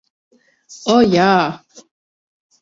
O, 0.93 0.95
jā! 1.17 1.27